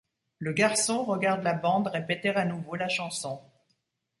Le 0.39 0.51
garçon 0.51 1.03
regarde 1.03 1.43
la 1.43 1.53
bande 1.53 1.85
répéter 1.85 2.29
à 2.35 2.43
nouveau 2.43 2.73
la 2.73 2.89
chanson. 2.89 3.39